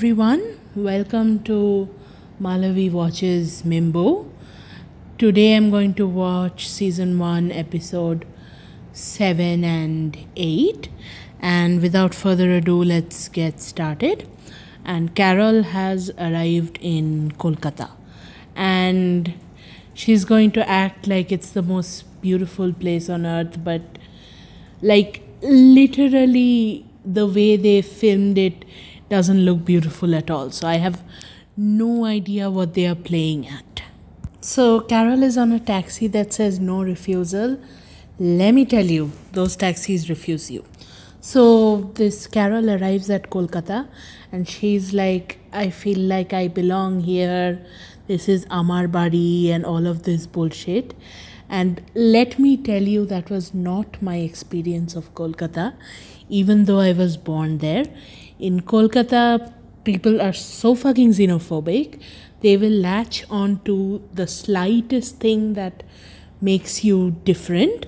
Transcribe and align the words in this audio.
Everyone. 0.00 0.58
Welcome 0.74 1.40
to 1.40 1.86
Malavi 2.40 2.90
Watches 2.90 3.64
Mimbo. 3.64 4.30
Today 5.18 5.54
I'm 5.54 5.68
going 5.70 5.92
to 5.92 6.06
watch 6.06 6.66
season 6.70 7.18
1, 7.18 7.52
episode 7.52 8.24
7 8.94 9.62
and 9.62 10.16
8. 10.36 10.88
And 11.38 11.82
without 11.82 12.14
further 12.14 12.50
ado, 12.50 12.82
let's 12.82 13.28
get 13.28 13.60
started. 13.60 14.26
And 14.86 15.14
Carol 15.14 15.64
has 15.64 16.10
arrived 16.16 16.78
in 16.80 17.32
Kolkata. 17.32 17.90
And 18.56 19.34
she's 19.92 20.24
going 20.24 20.52
to 20.52 20.66
act 20.66 21.08
like 21.08 21.30
it's 21.30 21.50
the 21.50 21.60
most 21.60 22.04
beautiful 22.22 22.72
place 22.72 23.10
on 23.10 23.26
earth, 23.26 23.62
but 23.62 23.82
like 24.80 25.22
literally 25.42 26.86
the 27.04 27.26
way 27.26 27.56
they 27.56 27.82
filmed 27.82 28.38
it 28.38 28.64
doesn't 29.10 29.44
look 29.44 29.64
beautiful 29.64 30.14
at 30.14 30.30
all. 30.30 30.50
So 30.50 30.66
I 30.66 30.76
have 30.76 31.02
no 31.56 32.04
idea 32.04 32.48
what 32.50 32.74
they 32.74 32.86
are 32.86 32.94
playing 32.94 33.46
at. 33.46 33.82
So 34.40 34.80
Carol 34.80 35.22
is 35.22 35.36
on 35.36 35.52
a 35.52 35.60
taxi 35.60 36.06
that 36.08 36.32
says 36.32 36.58
no 36.58 36.82
refusal. 36.82 37.58
Let 38.18 38.52
me 38.52 38.64
tell 38.64 38.86
you, 38.86 39.12
those 39.32 39.56
taxis 39.56 40.08
refuse 40.08 40.50
you. 40.50 40.64
So 41.20 41.92
this 41.94 42.26
Carol 42.26 42.70
arrives 42.70 43.10
at 43.10 43.28
Kolkata 43.28 43.88
and 44.32 44.48
she's 44.48 44.94
like, 44.94 45.38
I 45.52 45.68
feel 45.68 45.98
like 45.98 46.32
I 46.32 46.48
belong 46.48 47.00
here. 47.00 47.60
This 48.06 48.28
is 48.28 48.46
Amar 48.50 48.88
Bari 48.88 49.50
and 49.50 49.66
all 49.66 49.86
of 49.86 50.04
this 50.04 50.26
bullshit. 50.26 50.94
And 51.48 51.82
let 51.94 52.38
me 52.38 52.56
tell 52.56 52.82
you, 52.82 53.04
that 53.06 53.28
was 53.28 53.52
not 53.52 54.00
my 54.00 54.16
experience 54.18 54.94
of 54.94 55.12
Kolkata, 55.14 55.74
even 56.28 56.64
though 56.64 56.78
I 56.78 56.92
was 56.92 57.16
born 57.16 57.58
there. 57.58 57.84
In 58.40 58.62
Kolkata, 58.62 59.52
people 59.84 60.18
are 60.22 60.32
so 60.32 60.74
fucking 60.74 61.10
xenophobic. 61.10 62.00
They 62.40 62.56
will 62.56 62.72
latch 62.72 63.26
on 63.28 63.60
to 63.66 64.02
the 64.14 64.26
slightest 64.26 65.16
thing 65.16 65.52
that 65.54 65.82
makes 66.40 66.82
you 66.82 67.10
different 67.24 67.84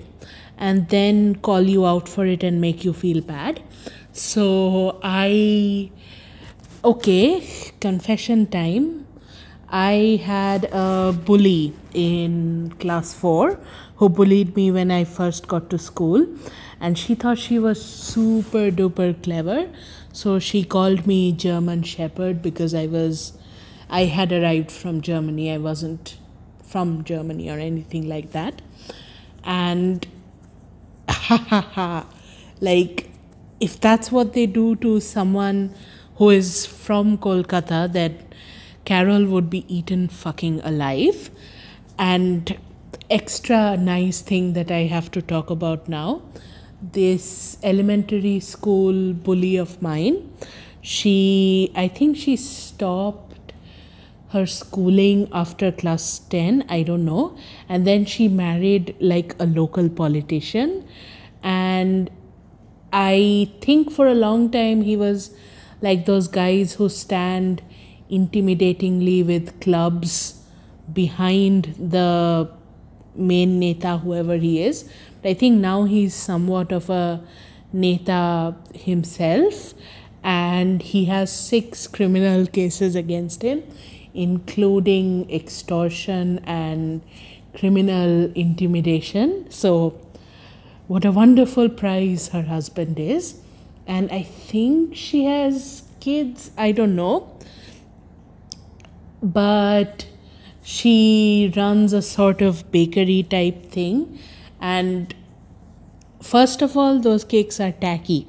and 0.55 0.87
then 0.89 1.37
call 1.37 1.63
you 1.63 1.87
out 1.87 2.07
for 2.07 2.27
it 2.27 2.43
and 2.43 2.61
make 2.61 2.85
you 2.85 2.93
feel 2.93 3.21
bad. 3.21 3.63
So 4.11 4.99
I, 5.01 5.89
okay, 6.85 7.43
confession 7.79 8.45
time. 8.45 9.07
I 9.69 10.21
had 10.23 10.65
a 10.65 11.17
bully 11.25 11.73
in 11.95 12.75
class 12.79 13.11
4 13.15 13.59
who 13.95 14.07
bullied 14.07 14.55
me 14.55 14.69
when 14.71 14.91
I 14.91 15.03
first 15.03 15.47
got 15.47 15.71
to 15.71 15.79
school 15.79 16.27
and 16.79 16.95
she 16.95 17.15
thought 17.15 17.39
she 17.39 17.57
was 17.57 17.83
super 17.83 18.69
duper 18.69 19.15
clever 19.23 19.67
so 20.13 20.39
she 20.39 20.63
called 20.63 21.05
me 21.05 21.33
German 21.33 21.83
shepherd 21.83 22.41
because 22.41 22.73
I 22.73 22.85
was 22.85 23.37
I 23.89 24.05
had 24.05 24.31
arrived 24.31 24.71
from 24.71 25.01
Germany 25.01 25.51
I 25.51 25.57
wasn't 25.57 26.17
from 26.63 27.03
Germany 27.03 27.49
or 27.49 27.59
anything 27.59 28.07
like 28.07 28.31
that 28.31 28.61
and 29.43 30.07
like 32.61 33.09
if 33.59 33.79
that's 33.79 34.11
what 34.11 34.33
they 34.33 34.45
do 34.45 34.75
to 34.77 34.99
someone 34.99 35.75
who 36.15 36.29
is 36.29 36.65
from 36.65 37.17
Kolkata 37.17 37.91
that 37.93 38.13
Carol 38.85 39.25
would 39.25 39.49
be 39.49 39.65
eaten 39.73 40.07
fucking 40.07 40.59
alive. 40.61 41.29
And 41.97 42.57
extra 43.09 43.77
nice 43.77 44.21
thing 44.21 44.53
that 44.53 44.71
I 44.71 44.83
have 44.83 45.11
to 45.11 45.21
talk 45.21 45.49
about 45.49 45.87
now 45.87 46.21
this 46.91 47.57
elementary 47.63 48.39
school 48.39 49.13
bully 49.13 49.55
of 49.57 49.81
mine, 49.81 50.29
she, 50.81 51.71
I 51.75 51.87
think 51.87 52.17
she 52.17 52.35
stopped 52.35 53.53
her 54.29 54.45
schooling 54.45 55.29
after 55.31 55.71
class 55.71 56.19
10, 56.29 56.65
I 56.67 56.83
don't 56.83 57.05
know. 57.05 57.37
And 57.69 57.85
then 57.85 58.05
she 58.05 58.27
married 58.27 58.95
like 58.99 59.35
a 59.39 59.45
local 59.45 59.89
politician. 59.89 60.87
And 61.43 62.09
I 62.91 63.51
think 63.61 63.91
for 63.91 64.07
a 64.07 64.15
long 64.15 64.49
time 64.51 64.81
he 64.81 64.97
was 64.97 65.35
like 65.81 66.05
those 66.05 66.27
guys 66.27 66.73
who 66.73 66.89
stand 66.89 67.61
intimidatingly 68.09 69.25
with 69.25 69.59
clubs 69.61 70.41
behind 70.91 71.75
the 71.77 72.49
main 73.15 73.59
neta, 73.59 73.97
whoever 73.97 74.37
he 74.37 74.63
is. 74.63 74.89
But 75.23 75.29
I 75.29 75.33
think 75.33 75.59
now 75.59 75.85
he's 75.85 76.13
somewhat 76.13 76.71
of 76.71 76.89
a 76.89 77.21
neta 77.71 78.55
himself, 78.75 79.73
and 80.23 80.81
he 80.81 81.05
has 81.05 81.31
six 81.31 81.87
criminal 81.87 82.45
cases 82.45 82.95
against 82.95 83.41
him, 83.41 83.63
including 84.13 85.31
extortion 85.31 86.39
and 86.45 87.01
criminal 87.55 88.31
intimidation. 88.35 89.49
So, 89.49 89.99
what 90.87 91.05
a 91.05 91.11
wonderful 91.11 91.69
prize 91.69 92.27
her 92.27 92.43
husband 92.43 92.99
is. 92.99 93.39
And 93.87 94.11
I 94.11 94.21
think 94.23 94.95
she 94.95 95.25
has 95.25 95.83
kids, 95.99 96.51
I 96.57 96.73
don't 96.73 96.95
know 96.95 97.33
but 99.23 100.05
she 100.63 101.51
runs 101.55 101.93
a 101.93 102.01
sort 102.01 102.41
of 102.41 102.69
bakery 102.71 103.23
type 103.23 103.71
thing 103.71 104.19
and 104.71 105.13
first 106.31 106.61
of 106.67 106.77
all 106.77 106.99
those 107.07 107.23
cakes 107.35 107.59
are 107.67 107.71
tacky 107.85 108.19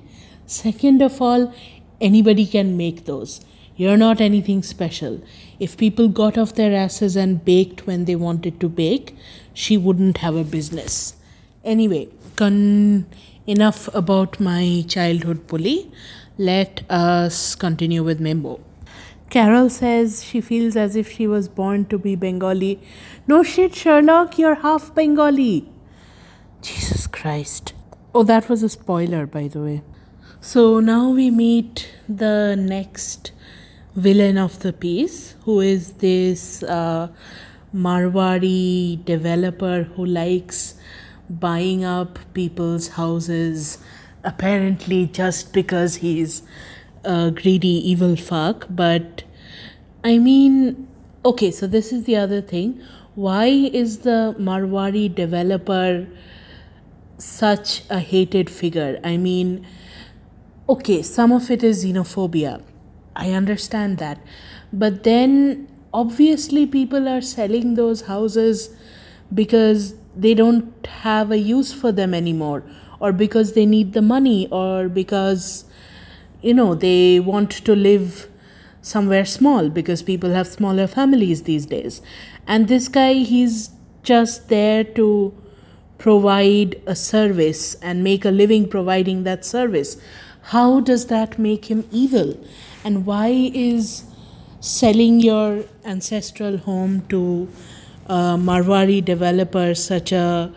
second 0.59 1.03
of 1.09 1.21
all 1.27 1.53
anybody 2.11 2.47
can 2.55 2.77
make 2.77 3.05
those 3.11 3.35
you're 3.83 4.01
not 4.03 4.21
anything 4.21 4.63
special 4.63 5.21
if 5.69 5.77
people 5.77 6.09
got 6.23 6.39
off 6.39 6.55
their 6.55 6.75
asses 6.81 7.17
and 7.17 7.45
baked 7.45 7.87
when 7.87 8.05
they 8.05 8.17
wanted 8.25 8.59
to 8.65 8.69
bake 8.81 9.15
she 9.53 9.77
wouldn't 9.87 10.19
have 10.27 10.37
a 10.43 10.45
business 10.57 10.99
anyway 11.77 12.03
con- 12.43 13.07
enough 13.47 13.89
about 14.03 14.39
my 14.41 14.85
childhood 14.97 15.47
bully 15.47 15.79
let 16.37 16.83
us 16.91 17.55
continue 17.55 18.03
with 18.03 18.21
Mimbo. 18.21 18.61
Carol 19.31 19.71
says 19.71 20.25
she 20.25 20.41
feels 20.41 20.75
as 20.75 20.97
if 20.97 21.11
she 21.13 21.29
was 21.29 21.49
born 21.49 21.85
to 21.87 21.97
be 21.97 22.17
Bengali. 22.17 22.81
No 23.29 23.45
shit, 23.45 23.75
Sherlock, 23.75 24.37
you're 24.37 24.57
half 24.57 24.93
Bengali. 24.95 25.69
Jesus 26.65 27.07
Christ. 27.07 27.75
Oh, 28.15 28.23
that 28.23 28.49
was 28.49 28.63
a 28.63 28.69
spoiler, 28.69 29.27
by 29.27 29.49
the 29.49 29.61
way. 29.61 29.83
So 30.41 30.81
now 30.81 31.11
we 31.11 31.31
meet 31.31 31.95
the 32.09 32.57
next 32.59 33.33
villain 33.95 34.39
of 34.39 34.59
the 34.61 34.73
piece, 34.73 35.35
who 35.45 35.61
is 35.61 35.93
this 35.95 36.63
uh, 36.63 37.09
Marwari 37.75 39.05
developer 39.05 39.83
who 39.83 40.07
likes 40.07 40.75
buying 41.29 41.85
up 41.85 42.19
people's 42.33 42.89
houses, 42.89 43.79
apparently 44.25 45.07
just 45.07 45.53
because 45.53 45.97
he's 45.97 46.43
a 47.05 47.31
greedy 47.31 47.77
evil 47.91 48.17
fuck 48.17 48.67
but 48.71 49.23
i 50.03 50.17
mean 50.19 50.89
okay 51.25 51.51
so 51.51 51.67
this 51.67 51.93
is 51.93 52.05
the 52.05 52.17
other 52.17 52.41
thing 52.41 52.81
why 53.15 53.47
is 53.47 53.99
the 53.99 54.35
marwari 54.39 55.15
developer 55.15 56.07
such 57.19 57.83
a 57.91 57.99
hated 57.99 58.51
figure. 58.51 59.01
I 59.05 59.17
mean 59.17 59.67
okay 60.69 61.03
some 61.03 61.33
of 61.33 61.51
it 61.51 61.63
is 61.63 61.85
xenophobia. 61.85 62.63
I 63.17 63.31
understand 63.31 63.99
that. 63.99 64.19
But 64.73 65.05
then 65.05 65.69
obviously 65.93 66.67
people 66.67 67.09
are 67.09 67.21
selling 67.21 67.75
those 67.75 68.03
houses 68.03 68.75
because 69.33 69.95
they 70.17 70.35
don't 70.35 70.87
have 70.87 71.31
a 71.31 71.39
use 71.39 71.73
for 71.73 71.93
them 71.93 72.15
anymore 72.15 72.63
or 73.01 73.13
because 73.13 73.53
they 73.53 73.67
need 73.67 73.93
the 73.93 74.03
money 74.03 74.49
or 74.51 74.89
because 74.89 75.65
you 76.45 76.53
know, 76.53 76.75
they 76.75 77.21
want 77.21 77.51
to 77.51 77.75
live 77.75 78.29
somewhere 78.83 79.25
small 79.25 79.71
because 79.71 80.03
people 80.03 80.31
have 80.33 80.47
smaller 80.47 80.87
families 80.87 81.45
these 81.45 81.65
days. 81.65 82.03
And 82.47 82.69
this 82.69 82.87
guy, 82.89 83.15
he's 83.15 83.71
just 84.03 84.51
there 84.51 84.85
to 84.85 85.33
provide 85.99 86.81
a 86.87 86.95
service 86.95 87.75
and 87.77 88.05
make 88.05 88.25
a 88.25 88.31
living 88.31 88.69
providing 88.69 89.25
that 89.25 89.45
service. 89.45 89.97
How 90.43 90.81
does 90.81 91.07
that 91.07 91.39
make 91.39 91.67
him 91.67 91.89
evil? 91.91 92.39
And 92.85 93.07
why 93.07 93.29
is 93.55 94.05
selling 94.61 95.21
your 95.21 95.65
ancestral 95.85 96.59
home 96.59 97.07
to 97.09 97.49
a 98.07 98.37
Marwari 98.37 99.05
developer 99.05 99.75
such 99.75 100.13
a 100.13 100.53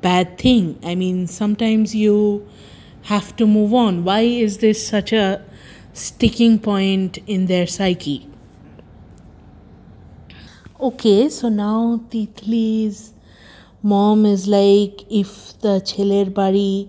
bad 0.00 0.38
thing? 0.38 0.78
I 0.82 0.94
mean, 0.94 1.26
sometimes 1.26 1.94
you 1.94 2.48
have 3.02 3.36
to 3.36 3.46
move 3.46 3.74
on? 3.74 4.04
Why 4.04 4.20
is 4.20 4.58
this 4.58 4.86
such 4.86 5.12
a 5.12 5.42
sticking 5.92 6.58
point 6.58 7.18
in 7.26 7.46
their 7.46 7.66
psyche? 7.66 8.28
Okay, 10.78 11.28
so 11.28 11.48
now 11.48 12.00
Titli's 12.10 13.09
mom 13.82 14.26
is 14.26 14.46
like, 14.48 15.02
if 15.10 15.58
the 15.60 15.80
Cheler 15.80 16.30
Bari 16.30 16.88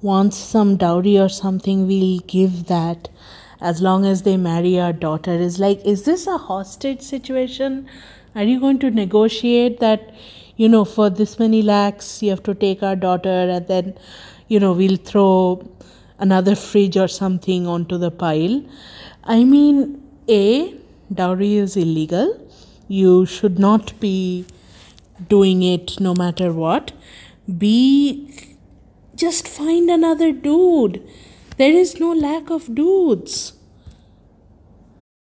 wants 0.00 0.36
some 0.36 0.76
dowry 0.76 1.18
or 1.18 1.28
something, 1.28 1.86
we'll 1.86 2.20
give 2.20 2.66
that. 2.66 3.08
as 3.70 3.80
long 3.80 4.04
as 4.04 4.22
they 4.22 4.36
marry 4.36 4.78
our 4.80 4.92
daughter. 4.92 5.32
Is 5.48 5.58
like 5.64 5.84
is 5.92 6.04
this 6.04 6.26
a 6.26 6.36
hostage 6.36 7.00
situation? 7.00 7.86
Are 8.34 8.42
you 8.42 8.58
going 8.60 8.78
to 8.84 8.90
negotiate 8.90 9.78
that 9.80 10.14
you 10.56 10.68
know 10.68 10.84
for 10.84 11.08
this 11.20 11.38
many 11.38 11.62
lakhs 11.62 12.22
you 12.22 12.30
have 12.30 12.42
to 12.48 12.54
take 12.54 12.82
our 12.82 12.96
daughter 12.96 13.36
and 13.56 13.68
then 13.68 13.94
you 14.48 14.60
know 14.64 14.72
we'll 14.72 14.96
throw 14.96 15.62
another 16.18 16.54
fridge 16.54 16.96
or 16.96 17.08
something 17.08 17.66
onto 17.66 17.98
the 17.98 18.10
pile? 18.10 18.62
I 19.24 19.44
mean 19.44 20.02
a 20.28 20.74
dowry 21.22 21.54
is 21.56 21.76
illegal. 21.76 22.34
You 22.88 23.26
should 23.26 23.58
not 23.58 23.98
be 24.00 24.44
doing 25.28 25.62
it 25.62 25.98
no 26.00 26.14
matter 26.14 26.52
what 26.52 26.92
b 27.58 28.30
just 29.14 29.46
find 29.46 29.90
another 29.90 30.32
dude 30.32 31.02
there 31.58 31.72
is 31.72 32.00
no 32.00 32.12
lack 32.12 32.50
of 32.50 32.74
dudes. 32.74 33.52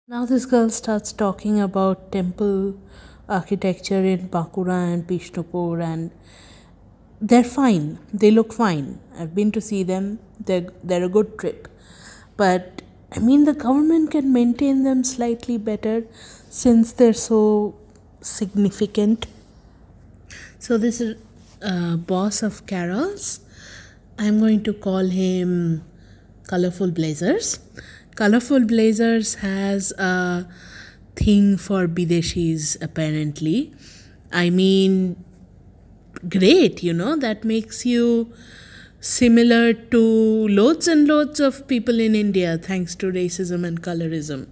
Now 0.08 0.26
this 0.26 0.46
girl 0.46 0.70
starts 0.70 1.14
talking 1.14 1.60
about 1.60 2.12
temple 2.12 2.78
architecture 3.30 4.04
in 4.04 4.28
Bankura 4.30 4.94
and 4.94 5.08
Bishnupur 5.08 5.82
and 5.82 6.12
they're 7.22 7.44
fine. 7.44 8.00
They 8.14 8.32
look 8.32 8.54
fine. 8.54 9.00
I've 9.18 9.34
been 9.34 9.52
to 9.54 9.62
see 9.62 9.84
them. 9.84 10.20
They're 10.40 10.68
they're 10.84 11.06
a 11.06 11.10
good 11.10 11.40
trip. 11.40 11.70
But 12.36 12.82
I 13.12 13.20
mean 13.20 13.46
the 13.46 13.54
government 13.54 14.12
can 14.12 14.34
maintain 14.34 14.84
them 14.84 15.04
slightly 15.04 15.58
better 15.58 16.04
since 16.50 16.92
they're 16.92 17.14
so 17.14 17.76
significant. 18.22 19.28
So 20.60 20.78
this 20.78 21.02
is 21.02 21.18
uh, 21.62 21.98
boss 21.98 22.44
of 22.44 22.66
Carol's. 22.66 23.42
I'm 24.18 24.40
going 24.40 24.64
to 24.64 24.74
call 24.74 25.06
him 25.06 25.84
colorful 26.48 26.92
blazers. 26.92 27.60
Colorful 28.16 28.66
blazers 28.66 29.36
has 29.36 29.92
a 29.94 30.48
thing 31.16 31.58
for 31.58 31.88
bideshis 31.88 32.82
apparently. 32.82 33.74
I 34.32 34.50
mean 34.50 35.24
great 36.28 36.82
you 36.82 36.94
know 36.94 37.16
that 37.16 37.44
makes 37.44 37.86
you 37.86 38.34
similar 39.00 39.74
to 39.74 40.48
loads 40.48 40.88
and 40.88 41.08
loads 41.08 41.40
of 41.40 41.68
people 41.68 42.00
in 42.00 42.16
india 42.16 42.58
thanks 42.58 42.96
to 42.96 43.12
racism 43.12 43.66
and 43.66 43.82
colorism. 43.84 44.48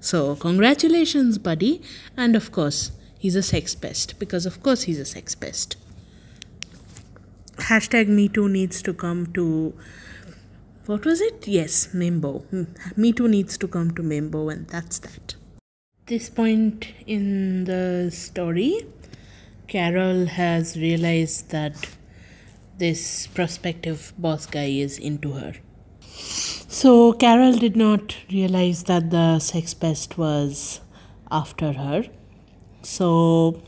So 0.00 0.36
congratulations 0.36 1.38
buddy. 1.38 1.82
And 2.16 2.36
of 2.36 2.52
course 2.52 2.92
he's 3.18 3.36
a 3.36 3.42
sex 3.42 3.74
pest 3.74 4.18
because 4.18 4.46
of 4.46 4.62
course 4.62 4.82
he's 4.82 4.98
a 4.98 5.04
sex 5.04 5.34
pest 5.34 5.76
hashtag 7.58 8.08
me 8.08 8.28
too 8.28 8.48
needs 8.48 8.80
to 8.82 8.94
come 8.94 9.26
to 9.32 9.74
what 10.88 11.04
was 11.04 11.20
it? 11.20 11.46
Yes, 11.46 11.88
Membo. 11.88 12.44
Hmm. 12.46 12.62
Me 12.96 13.12
too 13.12 13.28
needs 13.28 13.58
to 13.58 13.68
come 13.68 13.90
to 13.90 14.02
Membo, 14.02 14.50
and 14.50 14.66
that's 14.68 14.98
that. 15.00 15.34
This 16.06 16.30
point 16.30 16.86
in 17.06 17.64
the 17.64 18.10
story, 18.10 18.86
Carol 19.66 20.24
has 20.24 20.78
realized 20.78 21.50
that 21.50 21.90
this 22.78 23.26
prospective 23.26 24.14
boss 24.16 24.46
guy 24.46 24.64
is 24.64 24.96
into 24.96 25.32
her. 25.32 25.56
So, 26.00 27.12
Carol 27.12 27.52
did 27.52 27.76
not 27.76 28.16
realize 28.32 28.84
that 28.84 29.10
the 29.10 29.40
sex 29.40 29.74
pest 29.74 30.16
was 30.16 30.80
after 31.30 31.72
her. 31.74 32.04
So, 32.88 33.62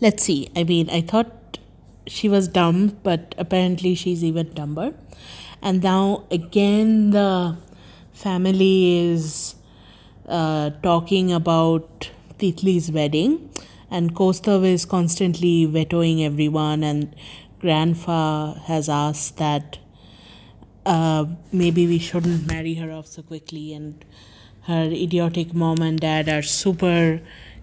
let's 0.00 0.22
see. 0.22 0.48
I 0.54 0.62
mean, 0.62 0.88
I 0.88 1.00
thought 1.00 1.58
she 2.06 2.28
was 2.28 2.46
dumb, 2.46 2.96
but 3.02 3.34
apparently 3.36 3.96
she's 3.96 4.22
even 4.22 4.54
dumber. 4.54 4.94
And 5.60 5.82
now 5.82 6.24
again 6.30 7.10
the 7.10 7.56
family 8.12 8.98
is 9.10 9.56
uh, 10.28 10.70
talking 10.84 11.32
about 11.32 12.10
Titli's 12.38 12.92
wedding. 12.92 13.50
And 13.90 14.14
Kaustav 14.14 14.64
is 14.64 14.84
constantly 14.84 15.64
vetoing 15.66 16.24
everyone. 16.24 16.84
And 16.84 17.16
grandpa 17.58 18.54
has 18.70 18.88
asked 18.88 19.38
that 19.38 19.78
uh, 20.86 21.26
maybe 21.52 21.88
we 21.88 21.98
shouldn't 21.98 22.46
marry 22.46 22.74
her 22.74 22.92
off 22.92 23.08
so 23.08 23.22
quickly. 23.22 23.74
And 23.74 24.04
her 24.70 24.84
idiotic 25.04 25.54
mom 25.64 25.82
and 25.88 26.00
dad 26.06 26.28
are 26.28 26.42
super 26.42 27.20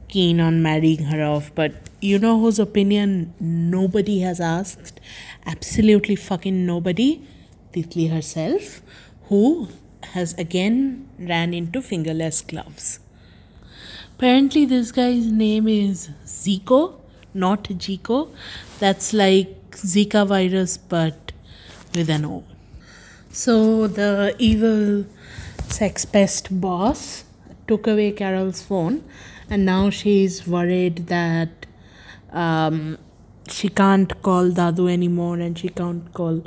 keen 0.07 0.39
on 0.39 0.61
marrying 0.67 1.03
her 1.13 1.23
off 1.23 1.49
but 1.55 1.89
you 2.11 2.19
know 2.25 2.39
whose 2.39 2.59
opinion 2.59 3.33
nobody 3.39 4.19
has 4.19 4.39
asked 4.39 5.01
absolutely 5.55 6.15
fucking 6.15 6.65
nobody 6.65 7.09
Titli 7.77 8.09
herself, 8.11 8.81
who 9.25 9.67
has 10.13 10.33
again 10.33 11.07
ran 11.19 11.53
into 11.53 11.81
fingerless 11.81 12.41
gloves. 12.41 12.99
Apparently, 14.15 14.65
this 14.65 14.91
guy's 14.91 15.31
name 15.31 15.67
is 15.67 16.09
Zico, 16.25 16.95
not 17.33 17.65
Jico. 17.65 18.29
That's 18.79 19.13
like 19.13 19.71
Zika 19.71 20.25
virus, 20.25 20.77
but 20.77 21.31
with 21.93 22.09
an 22.09 22.25
O. 22.25 22.43
So, 23.31 23.87
the 23.87 24.35
evil 24.39 25.05
sex 25.69 26.05
pest 26.05 26.59
boss 26.61 27.23
took 27.67 27.87
away 27.87 28.11
Carol's 28.11 28.61
phone, 28.61 29.03
and 29.49 29.65
now 29.65 29.89
she's 29.89 30.47
worried 30.47 31.07
that 31.07 31.65
um, 32.31 32.97
she 33.49 33.69
can't 33.69 34.21
call 34.21 34.49
Dadu 34.49 34.91
anymore 34.91 35.37
and 35.37 35.57
she 35.57 35.69
can't 35.69 36.13
call 36.13 36.43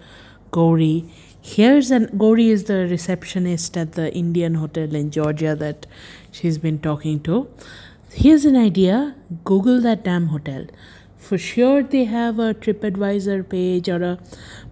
Gauri. 0.50 1.05
Here's 1.43 1.90
an 1.90 2.06
Gauri 2.19 2.49
is 2.49 2.64
the 2.64 2.87
receptionist 2.88 3.76
at 3.76 3.93
the 3.93 4.12
Indian 4.14 4.56
hotel 4.56 4.94
in 4.94 5.11
Georgia 5.11 5.55
that 5.56 5.87
she's 6.31 6.58
been 6.58 6.78
talking 6.78 7.20
to. 7.20 7.49
Here's 8.12 8.44
an 8.44 8.56
idea 8.56 9.14
Google 9.44 9.81
that 9.81 10.05
damn 10.05 10.26
hotel. 10.26 10.66
For 11.16 11.38
sure, 11.38 11.82
they 11.82 12.05
have 12.05 12.38
a 12.38 12.55
TripAdvisor 12.55 13.49
page 13.49 13.88
or 13.88 14.02
a 14.02 14.19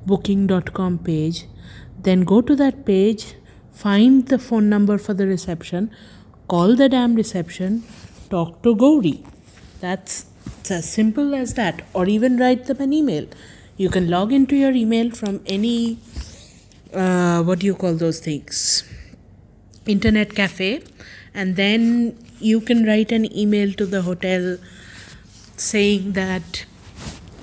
booking.com 0.06 0.98
page. 0.98 1.46
Then 2.02 2.22
go 2.22 2.40
to 2.40 2.56
that 2.56 2.84
page, 2.84 3.34
find 3.72 4.26
the 4.28 4.38
phone 4.38 4.68
number 4.68 4.98
for 4.98 5.14
the 5.14 5.26
reception, 5.26 5.90
call 6.48 6.76
the 6.76 6.88
damn 6.88 7.14
reception, 7.14 7.84
talk 8.30 8.62
to 8.62 8.74
Gauri. 8.74 9.24
That's 9.80 10.26
it's 10.60 10.70
as 10.70 10.90
simple 10.90 11.34
as 11.34 11.54
that. 11.54 11.82
Or 11.94 12.06
even 12.06 12.36
write 12.36 12.66
them 12.66 12.80
an 12.80 12.92
email. 12.92 13.26
You 13.76 13.90
can 13.90 14.10
log 14.10 14.32
into 14.32 14.56
your 14.56 14.72
email 14.72 15.10
from 15.10 15.40
any 15.46 15.98
uh, 16.92 17.42
what 17.42 17.60
do 17.60 17.66
you 17.66 17.74
call 17.74 17.94
those 17.94 18.20
things? 18.20 18.84
Internet 19.86 20.34
cafe. 20.34 20.82
And 21.34 21.56
then 21.56 22.18
you 22.40 22.60
can 22.60 22.84
write 22.84 23.12
an 23.12 23.30
email 23.36 23.72
to 23.74 23.86
the 23.86 24.02
hotel 24.02 24.58
saying 25.56 26.12
that 26.12 26.64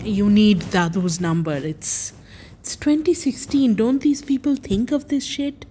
you 0.04 0.30
need 0.30 0.60
dadu's 0.72 1.20
number. 1.20 1.54
It's 1.54 2.14
it's 2.60 2.76
2016 2.76 3.76
don't 3.76 4.02
these 4.02 4.22
people 4.24 4.56
think 4.56 4.92
of 4.92 5.08
this 5.10 5.24
shit 5.24 5.66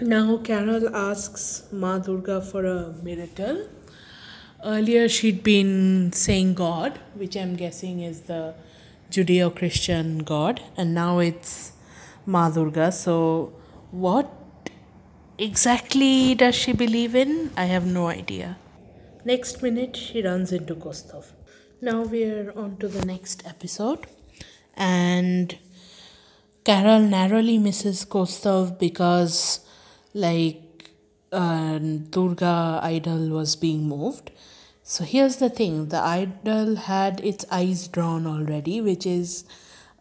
now 0.00 0.36
carol 0.38 0.88
asks 0.96 1.64
ma 1.72 1.98
durga 1.98 2.40
for 2.40 2.64
a 2.66 2.92
miracle 3.02 3.66
earlier 4.64 5.08
she'd 5.08 5.42
been 5.42 6.12
saying 6.12 6.54
god 6.54 6.98
which 7.14 7.36
i'm 7.36 7.54
guessing 7.54 8.00
is 8.00 8.22
the 8.22 8.54
Judeo 9.14 9.54
Christian 9.54 10.18
god, 10.24 10.60
and 10.76 10.92
now 10.92 11.18
it's 11.20 11.72
Ma 12.26 12.50
Durga. 12.50 12.90
So, 12.90 13.52
what 13.92 14.30
exactly 15.38 16.34
does 16.34 16.54
she 16.54 16.72
believe 16.72 17.14
in? 17.14 17.50
I 17.56 17.66
have 17.66 17.86
no 17.86 18.08
idea. 18.08 18.56
Next 19.24 19.62
minute, 19.62 19.96
she 19.96 20.22
runs 20.22 20.50
into 20.52 20.74
Kaustav. 20.74 21.26
Now 21.80 22.02
we're 22.02 22.50
on 22.56 22.76
to 22.78 22.88
the 22.88 23.04
next 23.06 23.46
episode, 23.46 24.06
and 24.74 25.56
Carol 26.64 27.00
narrowly 27.00 27.58
misses 27.58 28.04
Kaustav 28.04 28.78
because, 28.78 29.60
like, 30.14 30.90
uh, 31.32 31.78
Durga 31.78 32.80
idol 32.82 33.28
was 33.28 33.56
being 33.56 33.88
moved 33.88 34.30
so 34.86 35.02
here's 35.02 35.36
the 35.36 35.48
thing 35.48 35.88
the 35.88 35.98
idol 35.98 36.76
had 36.76 37.20
its 37.24 37.46
eyes 37.50 37.88
drawn 37.88 38.26
already, 38.26 38.82
which 38.82 39.06
is 39.06 39.44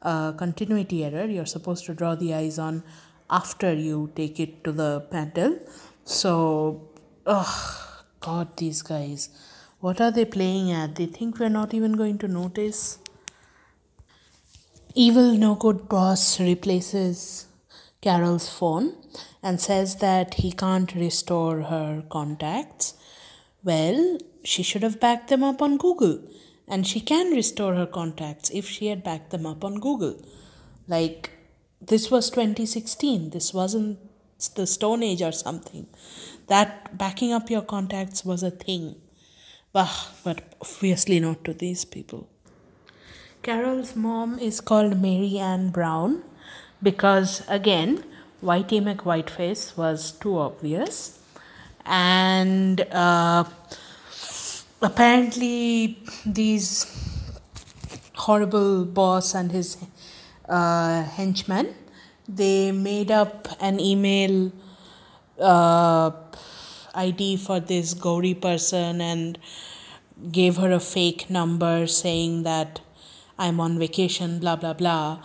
a 0.02 0.34
continuity 0.38 1.06
error. 1.06 1.24
You're 1.24 1.46
supposed 1.46 1.86
to 1.86 1.94
draw 1.94 2.16
the 2.16 2.34
eyes 2.34 2.60
on 2.60 2.84
after 3.30 3.74
you 3.74 4.12
take 4.14 4.42
it 4.42 4.62
to 4.66 4.74
the 4.74 5.00
panel. 5.10 5.58
So, 6.04 6.90
oh, 7.26 8.04
God, 8.20 8.58
these 8.58 8.82
guys. 8.82 9.30
What 9.80 10.02
are 10.02 10.12
they 10.12 10.26
playing 10.26 10.74
at? 10.74 10.96
They 10.96 11.06
think 11.06 11.40
we're 11.40 11.48
not 11.48 11.74
even 11.74 11.94
going 11.94 12.18
to 12.18 12.28
notice. 12.28 12.98
Evil 14.96 15.34
no 15.38 15.56
good 15.56 15.88
boss 15.88 16.42
replaces 16.42 17.48
Carol's 18.02 18.50
phone 18.50 18.98
and 19.42 19.60
says 19.60 19.98
that 19.98 20.36
he 20.36 20.52
can't 20.52 20.94
restore 20.96 21.62
her 21.64 22.04
contacts. 22.10 22.94
Well, 23.64 24.18
she 24.44 24.64
should 24.64 24.84
have 24.84 25.00
backed 25.00 25.30
them 25.30 25.44
up 25.44 25.62
on 25.62 25.78
Google. 25.78 26.22
And 26.68 26.88
she 26.88 27.02
can 27.02 27.32
restore 27.32 27.76
her 27.76 27.86
contacts 27.86 28.50
if 28.50 28.68
she 28.68 28.88
had 28.88 29.04
backed 29.04 29.32
them 29.32 29.46
up 29.46 29.64
on 29.64 29.80
Google. 29.80 30.22
Like, 30.88 31.32
this 31.82 32.10
was 32.10 32.30
2016. 32.30 33.32
This 33.32 33.54
wasn't 33.54 34.00
the 34.56 34.66
Stone 34.66 35.04
Age 35.04 35.22
or 35.22 35.32
something. 35.32 35.88
That 36.48 36.98
backing 36.98 37.34
up 37.34 37.50
your 37.50 37.62
contacts 37.62 38.24
was 38.24 38.44
a 38.44 38.52
thing. 38.52 38.96
Bah, 39.74 40.08
but 40.24 40.42
obviously 40.62 41.20
not 41.20 41.44
to 41.46 41.54
these 41.54 41.84
people. 41.84 42.30
Carol's 43.42 43.96
mom 43.96 44.40
is 44.40 44.62
called 44.62 45.02
Mary 45.02 45.38
Ann 45.38 45.70
Brown 45.70 46.24
because, 46.82 47.44
again, 47.48 48.04
Whitey 48.44 48.82
McWhiteface 48.82 49.78
was 49.78 50.12
too 50.12 50.38
obvious. 50.38 51.20
And 51.86 52.82
uh, 52.92 53.46
apparently, 54.82 55.98
these 56.26 56.86
horrible 58.16 58.86
boss 58.86 59.34
and 59.34 59.52
his 59.52 59.78
uh, 60.48 61.04
henchmen 61.04 61.74
they 62.28 62.72
made 62.72 63.12
up 63.12 63.48
an 63.60 63.80
email 63.80 64.52
uh, 65.40 66.12
id 66.96 67.38
for 67.38 67.60
this 67.60 67.94
Gauri 67.94 68.34
person 68.34 69.02
and 69.02 69.38
gave 70.32 70.58
her 70.58 70.72
a 70.72 70.80
fake 70.80 71.30
number 71.30 71.88
saying 71.88 72.44
that 72.44 72.80
i'm 73.38 73.60
on 73.60 73.80
vacation 73.80 74.40
blah 74.40 74.56
blah 74.56 74.74
blah 74.74 75.20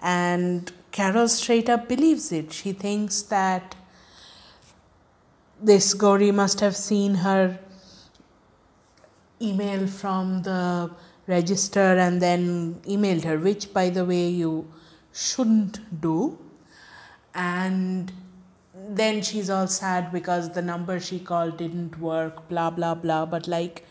and 0.00 0.72
carol 0.96 1.28
straight 1.28 1.68
up 1.74 1.88
believes 1.88 2.26
it 2.38 2.52
she 2.52 2.72
thinks 2.72 3.22
that 3.34 3.76
this 5.70 5.94
Gauri 5.94 6.30
must 6.42 6.60
have 6.60 6.76
seen 6.76 7.14
her 7.26 7.58
email 9.40 9.86
from 9.86 10.42
the 10.42 10.90
register 11.26 11.80
and 11.80 12.20
then 12.20 12.80
emailed 12.86 13.24
her, 13.24 13.38
which, 13.38 13.72
by 13.72 13.90
the 13.90 14.04
way, 14.04 14.28
you 14.28 14.70
shouldn't 15.12 16.00
do. 16.00 16.38
And 17.34 18.12
then 18.74 19.22
she's 19.22 19.50
all 19.50 19.66
sad 19.66 20.12
because 20.12 20.50
the 20.52 20.62
number 20.62 21.00
she 21.00 21.18
called 21.18 21.56
didn't 21.56 21.98
work, 21.98 22.48
blah, 22.48 22.70
blah, 22.70 22.94
blah. 22.94 23.26
But, 23.26 23.48
like, 23.48 23.86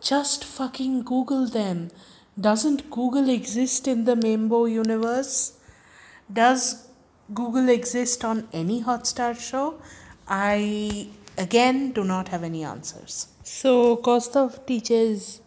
just 0.00 0.44
fucking 0.44 1.02
Google 1.02 1.46
them. 1.46 1.90
Doesn't 2.38 2.90
Google 2.90 3.28
exist 3.28 3.88
in 3.88 4.04
the 4.04 4.14
Membo 4.14 4.70
universe? 4.70 5.57
Does 6.32 6.88
Google 7.32 7.68
exist 7.68 8.24
on 8.24 8.48
any 8.52 8.82
Hotstar 8.82 9.38
show? 9.38 9.80
I 10.26 11.08
again 11.38 11.92
do 11.92 12.04
not 12.04 12.28
have 12.28 12.42
any 12.42 12.64
answers. 12.64 13.28
So 13.42 13.96
Kaustav 13.96 14.66
teaches 14.66 15.40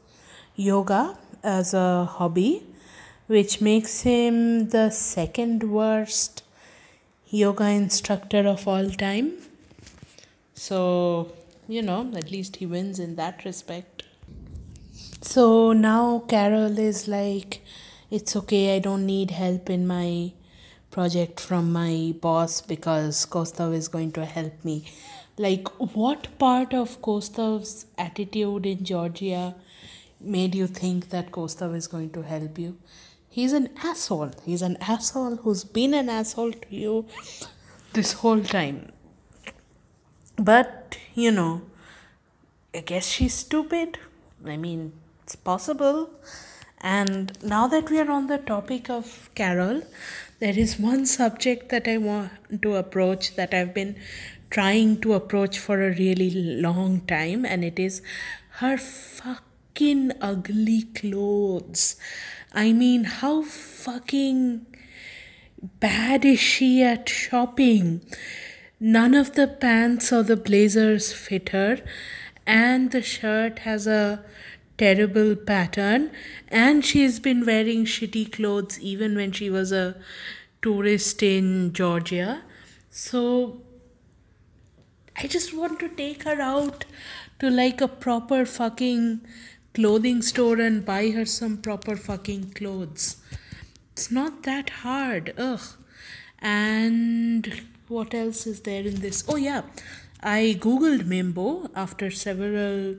yoga 0.56 1.18
as 1.44 1.74
a 1.74 2.06
hobby, 2.06 2.64
which 3.28 3.62
makes 3.62 4.02
him 4.02 4.70
the 4.70 4.90
second 4.90 5.64
worst 5.64 6.44
yoga 7.28 7.66
instructor 7.66 8.48
of 8.48 8.68
all 8.68 8.90
time. 8.90 9.34
So, 10.56 11.32
you 11.68 11.82
know, 11.82 12.12
at 12.16 12.32
least 12.32 12.58
he 12.58 12.66
wins 12.66 13.00
in 13.00 13.16
that 13.16 13.46
respect. 13.46 14.04
So 15.22 15.74
now 15.74 16.24
Carol 16.28 16.78
is 16.78 17.08
like, 17.08 17.62
it's 18.10 18.36
okay, 18.36 18.76
I 18.76 18.80
don't 18.80 19.06
need 19.06 19.32
help 19.32 19.70
in 19.70 19.88
my 19.88 20.34
project 20.92 21.40
from 21.40 21.72
my 21.72 22.14
boss 22.22 22.62
because 22.62 23.26
Kaustav 23.26 23.74
is 23.74 23.88
going 23.88 24.12
to 24.14 24.26
help 24.26 24.64
me. 24.64 24.86
Like, 25.38 25.68
what 25.96 26.28
part 26.38 26.74
of 26.74 27.02
Kaustav's 27.02 27.86
attitude 27.98 28.66
in 28.66 28.84
Georgia 28.84 29.56
made 30.20 30.54
you 30.54 30.68
think 30.68 31.10
that 31.10 31.32
Kaustav 31.32 31.76
is 31.76 31.88
going 31.88 32.12
to 32.12 32.22
help 32.22 32.60
you? 32.60 32.78
He's 33.30 33.54
an 33.54 33.70
asshole. 33.82 34.32
He's 34.46 34.62
an 34.62 34.78
asshole 34.82 35.38
who's 35.38 35.64
been 35.64 35.94
an 35.94 36.10
asshole 36.10 36.52
to 36.52 36.76
you 36.76 37.06
this 37.94 38.14
whole 38.14 38.42
time. 38.42 38.92
But, 40.36 40.98
you 41.16 41.32
know, 41.32 41.62
I 42.76 42.80
guess 42.82 43.08
she's 43.08 43.34
stupid. 43.34 43.98
I 44.46 44.58
mean, 44.58 44.94
it's 45.24 45.36
possible. 45.36 46.10
And 46.82 47.38
now 47.44 47.68
that 47.68 47.90
we 47.90 48.00
are 48.00 48.10
on 48.10 48.28
the 48.28 48.40
topic 48.40 48.90
of 48.90 49.30
Carol, 49.36 49.84
there 50.40 50.58
is 50.58 50.80
one 50.80 51.06
subject 51.06 51.70
that 51.70 51.88
I 51.88 51.98
want 51.98 52.32
to 52.64 52.76
approach 52.76 53.36
that 53.36 53.54
I've 53.54 53.74
been 53.74 53.96
trying 54.50 55.00
to 55.02 55.14
approach 55.14 55.60
for 55.60 55.82
a 55.82 55.96
really 55.96 56.32
long 56.32 57.02
time, 57.02 57.46
and 57.46 57.64
it 57.64 57.78
is 57.78 58.02
her 58.60 58.78
fucking 58.78 60.12
ugly 60.20 60.84
clothes. 60.96 61.96
I 62.52 62.74
mean, 62.74 63.04
how 63.04 63.44
fucking 63.44 64.66
bad 65.80 66.26
is 66.26 66.40
she 66.40 66.84
at 66.84 67.08
shopping? 67.08 68.02
None 68.80 69.14
of 69.14 69.36
the 69.36 69.48
pants 69.48 70.12
or 70.12 70.24
the 70.24 70.36
blazers 70.36 71.14
fit 71.14 71.50
her, 71.50 71.78
and 72.48 72.90
the 72.90 73.04
shirt 73.04 73.60
has 73.60 73.86
a 73.86 74.26
terrible 74.82 75.36
pattern 75.36 76.10
and 76.50 76.86
she's 76.92 77.20
been 77.20 77.46
wearing 77.46 77.86
shitty 77.86 78.32
clothes 78.32 78.80
even 78.80 79.16
when 79.16 79.32
she 79.32 79.50
was 79.50 79.72
a 79.72 79.96
tourist 80.62 81.22
in 81.22 81.72
Georgia. 81.74 82.42
So 82.90 83.62
I 85.16 85.28
just 85.28 85.54
want 85.54 85.80
to 85.82 85.90
take 85.90 86.24
her 86.24 86.42
out 86.42 86.86
to 87.40 87.50
like 87.50 87.80
a 87.80 87.88
proper 87.88 88.46
fucking 88.46 89.22
clothing 89.76 90.22
store 90.22 90.60
and 90.60 90.84
buy 90.86 91.12
her 91.12 91.26
some 91.26 91.58
proper 91.58 91.96
fucking 91.96 92.52
clothes. 92.52 93.18
It's 93.92 94.12
not 94.12 94.44
that 94.44 94.70
hard. 94.82 95.34
Ugh. 95.38 95.62
And 96.40 97.62
what 97.88 98.14
else 98.16 98.48
is 98.48 98.62
there 98.62 98.84
in 98.84 99.02
this? 99.02 99.24
Oh, 99.28 99.36
yeah. 99.36 99.62
I 100.24 100.58
googled 100.60 101.04
Membo 101.04 101.70
after 101.76 102.10
several 102.10 102.96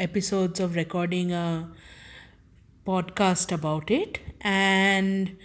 episodes 0.00 0.60
of 0.60 0.74
recording 0.74 1.32
a 1.32 1.68
podcast 2.86 3.52
about 3.52 3.90
it. 3.90 4.18
And 4.40 5.36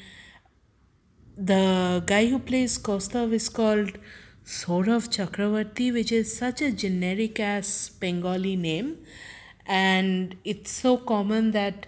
the 1.38 2.01
guy 2.05 2.27
who 2.27 2.39
plays 2.39 2.77
Kaustav 2.77 3.33
is 3.33 3.50
called 3.50 3.97
Saurav 4.45 5.09
Chakravarti, 5.15 5.91
which 5.91 6.12
is 6.12 6.35
such 6.35 6.62
a 6.62 6.71
generic 6.71 7.39
ass 7.39 7.89
Bengali 7.89 8.55
name, 8.55 8.97
and 9.65 10.38
it's 10.45 10.71
so 10.71 10.97
common 10.97 11.51
that 11.51 11.88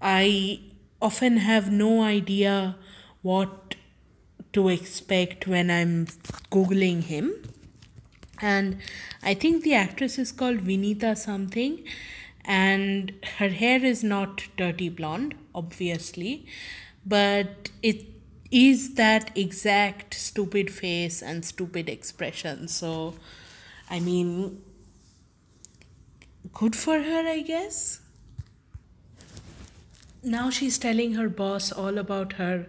I 0.00 0.60
often 1.00 1.36
have 1.36 1.70
no 1.70 2.02
idea 2.02 2.76
what 3.22 3.76
to 4.54 4.68
expect 4.68 5.46
when 5.46 5.70
I'm 5.70 6.06
googling 6.50 7.02
him 7.02 7.34
and 8.52 8.76
I 9.22 9.32
think 9.32 9.62
the 9.62 9.74
actress 9.74 10.18
is 10.18 10.30
called 10.30 10.58
Vinita 10.58 11.16
something, 11.16 11.82
and 12.44 13.12
her 13.38 13.48
hair 13.48 13.82
is 13.82 14.04
not 14.04 14.48
dirty 14.58 14.88
blonde, 14.90 15.34
obviously, 15.54 16.46
but 17.06 17.70
it 17.82 18.04
is 18.50 18.94
that 18.94 19.30
exact 19.34 20.12
stupid 20.14 20.70
face 20.70 21.22
and 21.22 21.44
stupid 21.44 21.88
expression. 21.88 22.68
So, 22.68 23.14
I 23.90 24.00
mean, 24.00 24.60
good 26.52 26.76
for 26.76 27.00
her, 27.00 27.22
I 27.26 27.40
guess. 27.40 28.00
Now 30.22 30.50
she's 30.50 30.78
telling 30.78 31.14
her 31.14 31.30
boss 31.30 31.72
all 31.72 31.96
about 31.96 32.34
her 32.34 32.66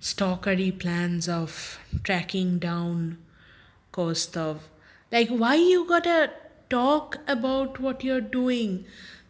stalkery 0.00 0.70
plans 0.78 1.28
of 1.28 1.80
tracking 2.04 2.58
down 2.60 3.18
Kaustav 3.92 4.58
like, 5.14 5.28
why 5.28 5.54
you 5.54 5.84
gotta 5.86 6.30
talk 6.68 7.18
about 7.28 7.78
what 7.78 8.02
you're 8.02 8.20
doing? 8.20 8.84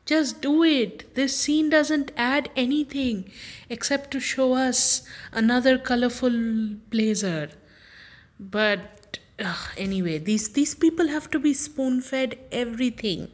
Just 0.07 0.41
do 0.41 0.63
it. 0.63 1.15
This 1.15 1.37
scene 1.37 1.69
doesn't 1.71 2.11
add 2.17 2.51
anything 2.57 3.31
except 3.69 4.11
to 4.13 4.21
show 4.21 4.55
us 4.55 5.07
another 5.33 5.77
colorful 5.79 6.39
blazer. 6.91 7.51
But 8.39 9.19
ugh, 9.39 9.69
anyway, 9.77 10.19
these 10.19 10.49
these 10.59 10.75
people 10.75 11.09
have 11.09 11.31
to 11.37 11.39
be 11.39 11.55
spoon 11.55 12.01
fed 12.11 12.37
everything. 12.65 13.29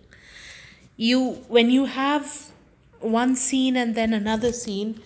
You 0.97 1.21
when 1.59 1.71
you 1.71 1.87
have 1.87 2.33
one 3.01 3.35
scene 3.37 3.77
and 3.77 3.95
then 3.95 4.13
another 4.13 4.53
scene, 4.53 5.01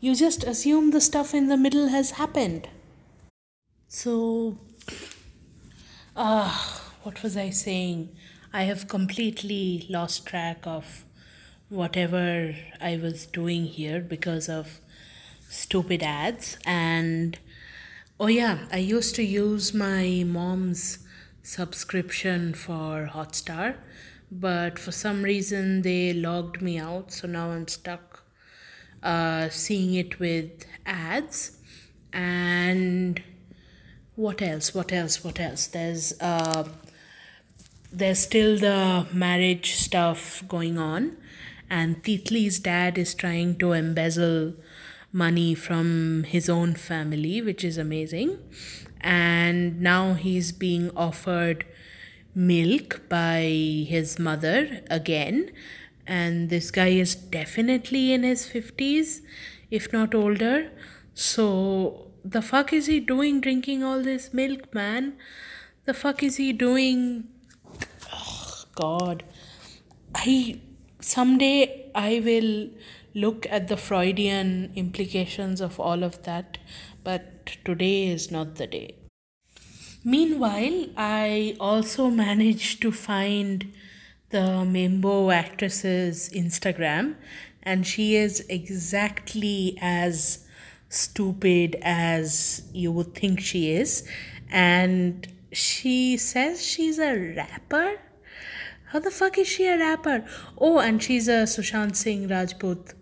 you 0.00 0.14
just 0.16 0.44
assume 0.44 0.90
the 0.90 1.00
stuff 1.00 1.34
in 1.34 1.48
the 1.48 1.56
middle 1.56 1.88
has 1.88 2.12
happened. 2.22 2.68
So 3.88 4.58
Ah, 6.14 6.92
what 7.04 7.22
was 7.22 7.38
I 7.38 7.48
saying? 7.48 8.14
I 8.52 8.64
have 8.64 8.86
completely 8.86 9.86
lost 9.88 10.26
track 10.26 10.66
of 10.66 11.06
whatever 11.70 12.54
I 12.82 12.98
was 12.98 13.24
doing 13.24 13.64
here 13.64 14.00
because 14.00 14.46
of 14.46 14.80
stupid 15.48 16.02
ads. 16.02 16.58
And 16.66 17.38
oh, 18.20 18.26
yeah, 18.26 18.66
I 18.70 18.76
used 18.76 19.14
to 19.14 19.22
use 19.22 19.72
my 19.72 20.22
mom's 20.26 20.98
subscription 21.42 22.52
for 22.52 23.08
Hotstar, 23.10 23.76
but 24.30 24.78
for 24.78 24.92
some 24.92 25.22
reason 25.22 25.80
they 25.80 26.12
logged 26.12 26.60
me 26.60 26.78
out, 26.78 27.10
so 27.10 27.26
now 27.26 27.52
I'm 27.52 27.68
stuck 27.68 28.22
uh, 29.02 29.48
seeing 29.48 29.94
it 29.94 30.20
with 30.20 30.66
ads. 30.84 31.56
And 32.12 33.22
what 34.16 34.42
else? 34.42 34.74
What 34.74 34.92
else? 34.92 35.24
What 35.24 35.40
else? 35.40 35.66
There's 35.66 36.14
uh, 36.20 36.68
there's 37.92 38.18
still 38.20 38.58
the 38.58 39.06
marriage 39.12 39.74
stuff 39.74 40.42
going 40.48 40.78
on, 40.78 41.16
and 41.70 42.02
Titli's 42.02 42.58
dad 42.58 42.98
is 42.98 43.14
trying 43.14 43.56
to 43.58 43.72
embezzle 43.72 44.54
money 45.12 45.54
from 45.54 46.24
his 46.24 46.48
own 46.48 46.74
family, 46.74 47.42
which 47.42 47.64
is 47.64 47.76
amazing. 47.76 48.38
And 49.00 49.80
now 49.80 50.14
he's 50.14 50.52
being 50.52 50.90
offered 50.96 51.64
milk 52.34 53.02
by 53.08 53.42
his 53.88 54.18
mother 54.18 54.80
again. 54.88 55.50
And 56.06 56.50
this 56.50 56.70
guy 56.70 56.88
is 56.88 57.14
definitely 57.14 58.12
in 58.12 58.22
his 58.22 58.46
50s, 58.46 59.20
if 59.70 59.92
not 59.92 60.14
older. 60.14 60.70
So, 61.14 62.11
the 62.24 62.42
fuck 62.42 62.72
is 62.72 62.86
he 62.86 63.00
doing 63.00 63.40
drinking 63.40 63.82
all 63.82 64.02
this 64.02 64.32
milk, 64.32 64.74
man? 64.74 65.14
The 65.84 65.94
fuck 65.94 66.22
is 66.22 66.36
he 66.36 66.52
doing? 66.52 67.28
Oh, 68.12 68.64
God. 68.74 69.24
I 70.14 70.60
someday 71.00 71.90
I 71.94 72.22
will 72.24 72.70
look 73.14 73.46
at 73.50 73.68
the 73.68 73.76
Freudian 73.76 74.72
implications 74.74 75.60
of 75.60 75.80
all 75.80 76.02
of 76.02 76.22
that, 76.22 76.58
but 77.02 77.46
today 77.64 78.06
is 78.06 78.30
not 78.30 78.56
the 78.56 78.66
day. 78.66 78.94
Meanwhile, 80.04 80.86
I 80.96 81.56
also 81.60 82.10
managed 82.10 82.82
to 82.82 82.92
find 82.92 83.72
the 84.30 84.64
Mimbo 84.64 85.32
actress's 85.32 86.30
Instagram, 86.30 87.16
and 87.62 87.86
she 87.86 88.16
is 88.16 88.44
exactly 88.48 89.78
as 89.80 90.46
stupid 90.92 91.76
as 91.82 92.62
you 92.72 92.92
would 92.92 93.14
think 93.14 93.40
she 93.40 93.72
is. 93.72 94.06
And 94.50 95.26
she 95.50 96.16
says 96.16 96.64
she's 96.64 96.98
a 96.98 97.34
rapper. 97.34 97.98
How 98.90 98.98
the 98.98 99.10
fuck 99.10 99.38
is 99.38 99.48
she 99.48 99.66
a 99.66 99.78
rapper? 99.78 100.24
Oh, 100.58 100.78
and 100.78 101.02
she's 101.02 101.26
a 101.28 101.44
Sushant 101.44 101.96
Singh 101.96 102.28
Rajput 102.28 102.92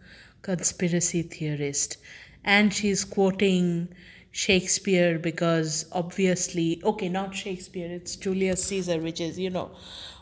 conspiracy 0.42 1.22
theorist. 1.22 1.96
And 2.44 2.72
she's 2.72 3.04
quoting 3.04 3.88
Shakespeare 4.30 5.18
because 5.18 5.86
obviously, 5.90 6.80
okay, 6.84 7.08
not 7.08 7.34
Shakespeare, 7.34 7.90
it's 7.90 8.14
Julius 8.14 8.64
Caesar, 8.64 9.00
which 9.00 9.20
is, 9.20 9.38
you 9.38 9.50
know, 9.50 9.72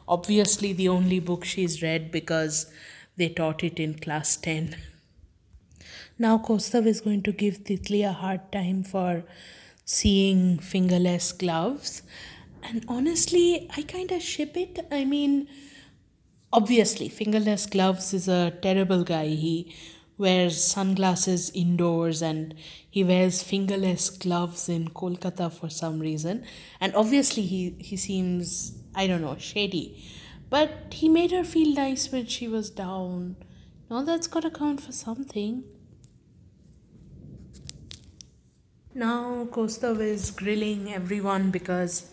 obviously 0.08 0.72
the 0.72 0.88
only 0.88 1.20
book 1.20 1.44
she's 1.44 1.82
read 1.82 2.10
because 2.10 2.72
they 3.18 3.28
taught 3.28 3.62
it 3.62 3.78
in 3.78 3.94
class 3.98 4.36
10. 4.36 4.74
Now, 6.20 6.36
Kaustav 6.38 6.84
is 6.84 7.00
going 7.00 7.22
to 7.22 7.32
give 7.32 7.62
Titli 7.62 8.04
a 8.04 8.12
hard 8.12 8.50
time 8.50 8.82
for 8.82 9.22
seeing 9.84 10.58
fingerless 10.58 11.30
gloves. 11.30 12.02
And 12.64 12.84
honestly, 12.88 13.70
I 13.76 13.82
kind 13.82 14.10
of 14.10 14.20
ship 14.20 14.56
it. 14.56 14.80
I 14.90 15.04
mean, 15.04 15.46
obviously, 16.52 17.08
fingerless 17.08 17.66
gloves 17.66 18.12
is 18.12 18.26
a 18.26 18.52
terrible 18.62 19.04
guy. 19.04 19.28
He 19.28 19.76
wears 20.16 20.60
sunglasses 20.60 21.52
indoors 21.54 22.20
and 22.20 22.52
he 22.90 23.04
wears 23.04 23.44
fingerless 23.44 24.10
gloves 24.10 24.68
in 24.68 24.88
Kolkata 24.88 25.52
for 25.52 25.70
some 25.70 26.00
reason. 26.00 26.44
And 26.80 26.96
obviously, 26.96 27.44
he, 27.44 27.76
he 27.78 27.96
seems, 27.96 28.76
I 28.92 29.06
don't 29.06 29.22
know, 29.22 29.36
shady. 29.38 30.04
But 30.50 30.94
he 30.94 31.08
made 31.08 31.30
her 31.30 31.44
feel 31.44 31.72
nice 31.76 32.10
when 32.10 32.26
she 32.26 32.48
was 32.48 32.70
down. 32.70 33.36
Now 33.88 34.02
that's 34.02 34.26
gotta 34.26 34.50
count 34.50 34.80
for 34.80 34.90
something. 34.90 35.62
Now 39.00 39.46
Kaustav 39.52 40.00
is 40.00 40.32
grilling 40.32 40.92
everyone 40.92 41.52
because 41.52 42.10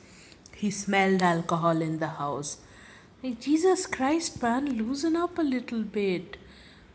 he 0.56 0.70
smelled 0.70 1.24
alcohol 1.24 1.82
in 1.82 1.98
the 1.98 2.10
house. 2.18 2.58
Like 3.24 3.40
Jesus 3.42 3.88
Christ, 3.88 4.40
man, 4.44 4.68
loosen 4.78 5.16
up 5.16 5.40
a 5.40 5.42
little 5.42 5.82
bit. 5.82 6.38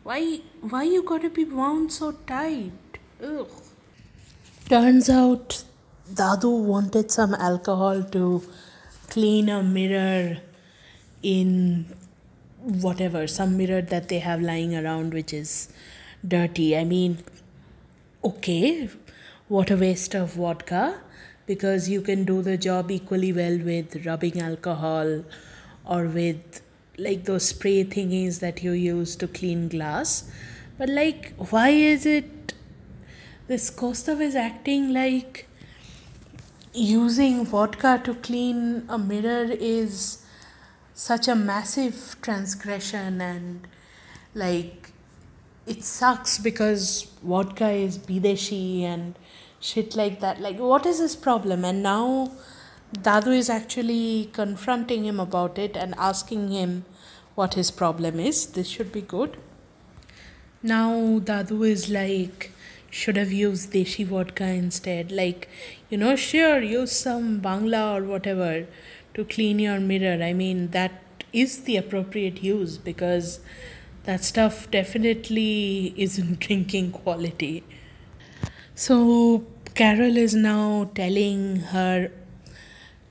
Why 0.03 0.39
why 0.61 0.83
you 0.83 1.03
gotta 1.03 1.29
be 1.29 1.43
wound 1.43 1.91
so 1.91 2.13
tight? 2.31 2.99
Ugh. 3.21 3.49
Turns 4.69 5.09
out 5.09 5.61
Dadu 6.21 6.53
wanted 6.71 7.11
some 7.11 7.33
alcohol 7.33 8.01
to 8.15 8.41
clean 9.09 9.49
a 9.49 9.61
mirror 9.61 10.37
in 11.21 11.85
whatever, 12.87 13.27
some 13.27 13.57
mirror 13.57 13.81
that 13.81 14.07
they 14.07 14.19
have 14.19 14.39
lying 14.39 14.73
around 14.73 15.13
which 15.13 15.33
is 15.33 15.67
dirty. 16.25 16.77
I 16.77 16.85
mean, 16.85 17.17
okay, 18.23 18.89
what 19.51 19.69
a 19.69 19.75
waste 19.75 20.13
of 20.15 20.35
vodka 20.35 20.81
because 21.45 21.89
you 21.89 22.01
can 22.01 22.23
do 22.23 22.41
the 22.41 22.57
job 22.65 22.89
equally 22.89 23.33
well 23.33 23.57
with 23.69 24.05
rubbing 24.05 24.39
alcohol 24.39 25.25
or 25.85 26.05
with 26.05 26.61
like 26.97 27.25
those 27.25 27.49
spray 27.49 27.83
thingies 27.83 28.39
that 28.39 28.63
you 28.63 28.71
use 28.71 29.13
to 29.17 29.27
clean 29.27 29.67
glass. 29.67 30.31
But 30.77 30.87
like, 30.87 31.33
why 31.49 31.67
is 31.69 32.05
it 32.05 32.53
this 33.47 33.69
Kaustav 33.69 34.21
is 34.21 34.35
acting 34.35 34.93
like 34.93 35.49
using 36.73 37.45
vodka 37.45 37.99
to 38.05 38.13
clean 38.13 38.85
a 38.87 38.97
mirror 38.97 39.51
is 39.51 40.23
such 40.93 41.27
a 41.27 41.35
massive 41.35 42.15
transgression 42.21 43.19
and 43.19 43.67
like 44.33 44.80
it 45.65 45.83
sucks 45.83 46.37
because 46.37 47.07
vodka 47.23 47.69
is 47.69 47.97
bideshi 47.97 48.81
and 48.81 49.15
shit 49.59 49.95
like 49.95 50.19
that 50.19 50.41
like 50.41 50.57
what 50.57 50.85
is 50.85 50.99
his 50.99 51.15
problem 51.15 51.63
and 51.63 51.83
now 51.83 52.31
Dadu 52.93 53.33
is 53.33 53.49
actually 53.49 54.29
confronting 54.33 55.05
him 55.05 55.17
about 55.19 55.57
it 55.57 55.77
and 55.77 55.95
asking 55.97 56.49
him 56.51 56.83
what 57.35 57.53
his 57.53 57.71
problem 57.71 58.19
is. 58.19 58.47
This 58.47 58.67
should 58.67 58.91
be 58.91 59.01
good. 59.01 59.37
Now 60.61 61.19
Dadu 61.19 61.65
is 61.67 61.89
like, 61.89 62.51
should 62.89 63.15
have 63.15 63.31
used 63.31 63.71
Deshi 63.71 64.05
vodka 64.05 64.43
instead. 64.43 65.09
Like, 65.09 65.47
you 65.89 65.97
know, 65.97 66.17
sure, 66.17 66.61
use 66.61 66.91
some 66.91 67.39
Bangla 67.39 67.95
or 67.95 68.03
whatever 68.03 68.67
to 69.13 69.23
clean 69.23 69.59
your 69.59 69.79
mirror. 69.79 70.21
I 70.21 70.33
mean, 70.33 70.71
that 70.71 71.01
is 71.31 71.63
the 71.63 71.77
appropriate 71.77 72.43
use 72.43 72.77
because 72.77 73.39
that 74.03 74.23
stuff 74.23 74.69
definitely 74.71 75.93
isn't 75.97 76.39
drinking 76.47 76.91
quality. 76.91 77.63
So, 78.75 79.45
Carol 79.73 80.17
is 80.17 80.33
now 80.33 80.89
telling 80.95 81.57
her 81.57 82.11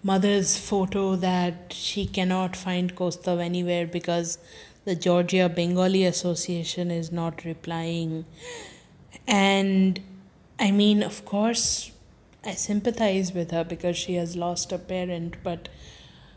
mother's 0.03 0.57
photo 0.57 1.17
that 1.17 1.73
she 1.73 2.07
cannot 2.07 2.57
find 2.57 2.95
Kaustav 2.95 3.41
anywhere 3.41 3.87
because 3.87 4.39
the 4.85 4.95
Georgia 4.95 5.49
Bengali 5.49 6.05
Association 6.05 6.91
is 6.91 7.13
not 7.13 7.45
replying. 7.45 8.25
And 9.27 10.01
I 10.59 10.71
mean, 10.71 11.03
of 11.03 11.25
course, 11.25 11.91
I 12.45 12.53
sympathize 12.53 13.33
with 13.33 13.51
her 13.51 13.65
because 13.65 13.97
she 13.97 14.15
has 14.15 14.37
lost 14.37 14.73
a 14.73 14.79
parent, 14.79 15.37
but 15.43 15.69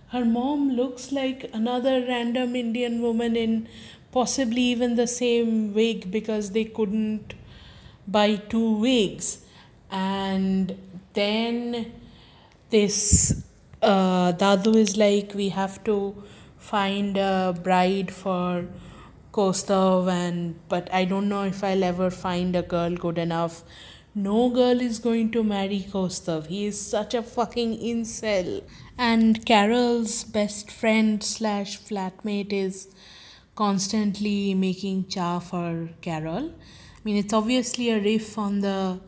her 0.09 0.25
mom 0.25 0.71
looks 0.71 1.11
like 1.11 1.49
another 1.53 2.05
random 2.07 2.55
Indian 2.55 3.01
woman 3.01 3.35
in 3.35 3.67
possibly 4.13 4.61
even 4.61 4.95
the 4.95 5.07
same 5.07 5.73
wig 5.73 6.09
because 6.11 6.51
they 6.51 6.65
couldn't 6.65 7.33
buy 8.07 8.35
two 8.35 8.77
wigs. 8.77 9.45
And 9.91 10.77
then 11.13 11.91
this 12.69 13.43
uh, 13.81 14.33
Dadu 14.33 14.75
is 14.75 14.95
like, 14.97 15.33
we 15.33 15.49
have 15.49 15.83
to 15.85 16.23
find 16.57 17.17
a 17.17 17.55
bride 17.63 18.11
for 18.11 18.65
Kaustav, 19.33 20.09
and 20.09 20.59
but 20.69 20.93
I 20.93 21.05
don't 21.05 21.27
know 21.27 21.43
if 21.43 21.63
I'll 21.63 21.83
ever 21.83 22.11
find 22.11 22.55
a 22.55 22.61
girl 22.61 22.95
good 22.95 23.17
enough. 23.17 23.63
No 24.15 24.51
girl 24.51 24.79
is 24.79 24.99
going 24.99 25.31
to 25.31 25.43
marry 25.43 25.87
Kaustav. 25.91 26.45
He 26.47 26.65
is 26.67 26.79
such 26.79 27.15
a 27.15 27.23
fucking 27.23 27.79
incel. 27.79 28.61
And 28.95 29.43
Carol's 29.43 30.23
best 30.23 30.69
friend 30.69 31.23
slash 31.23 31.79
flatmate 31.79 32.53
is 32.53 32.89
constantly 33.55 34.53
making 34.53 35.07
cha 35.07 35.39
for 35.39 35.89
Carol. 36.01 36.51
I 36.51 36.99
mean, 37.03 37.17
it's 37.17 37.33
obviously 37.33 37.89
a 37.89 37.99
riff 37.99 38.37
on 38.37 38.61
the 38.61 38.99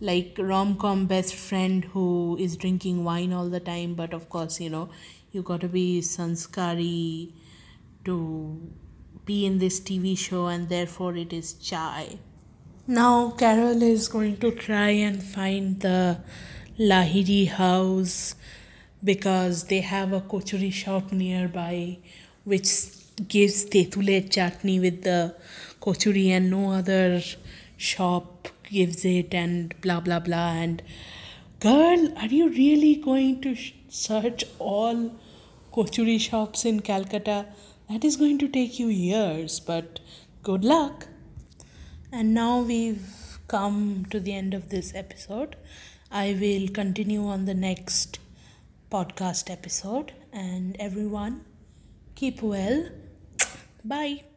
like 0.00 0.36
rom-com 0.38 1.06
best 1.06 1.34
friend 1.34 1.84
who 1.92 2.36
is 2.40 2.56
drinking 2.56 3.04
wine 3.04 3.32
all 3.34 3.50
the 3.50 3.60
time 3.60 3.94
but 3.94 4.14
of 4.14 4.28
course 4.30 4.58
you 4.58 4.70
know 4.70 4.88
you 5.30 5.42
got 5.42 5.60
to 5.60 5.68
be 5.68 6.00
sanskari 6.00 7.32
to 8.02 8.58
be 9.26 9.44
in 9.44 9.58
this 9.58 9.78
tv 9.78 10.16
show 10.16 10.46
and 10.46 10.70
therefore 10.70 11.14
it 11.16 11.34
is 11.34 11.52
chai 11.52 12.18
now 12.86 13.30
carol 13.32 13.82
is 13.82 14.08
going 14.08 14.36
to 14.38 14.50
try 14.52 14.88
and 14.88 15.22
find 15.22 15.80
the 15.80 16.18
lahiri 16.78 17.46
house 17.48 18.34
because 19.04 19.64
they 19.64 19.80
have 19.80 20.14
a 20.14 20.20
kochuri 20.22 20.72
shop 20.72 21.12
nearby 21.12 21.98
which 22.44 22.72
gives 23.28 23.64
tetule 23.66 24.30
chutney 24.30 24.78
with 24.80 25.02
the 25.02 25.34
kochuri 25.80 26.28
and 26.28 26.50
no 26.50 26.72
other 26.72 27.20
shop 27.76 28.48
gives 28.70 29.04
it 29.04 29.34
and 29.34 29.80
blah 29.80 30.00
blah 30.00 30.20
blah 30.20 30.52
and 30.52 30.82
Girl, 31.60 32.16
are 32.16 32.28
you 32.28 32.48
really 32.48 32.94
going 32.96 33.42
to 33.42 33.54
search 33.90 34.44
all 34.58 35.12
kochuri 35.74 36.18
shops 36.18 36.64
in 36.64 36.80
Calcutta? 36.80 37.48
That 37.90 38.02
is 38.02 38.16
going 38.16 38.38
to 38.38 38.48
take 38.48 38.78
you 38.78 38.86
years, 38.86 39.60
but 39.60 40.00
good 40.42 40.64
luck. 40.64 41.08
And 42.10 42.32
now 42.32 42.62
we've 42.62 43.38
come 43.46 44.06
to 44.08 44.18
the 44.18 44.32
end 44.32 44.54
of 44.54 44.70
this 44.70 44.94
episode. 44.94 45.56
I 46.10 46.34
will 46.40 46.68
continue 46.68 47.26
on 47.26 47.44
the 47.44 47.52
next 47.52 48.20
podcast 48.90 49.50
episode. 49.50 50.14
And 50.32 50.78
everyone, 50.80 51.44
keep 52.14 52.40
well. 52.40 52.88
Bye. 53.84 54.29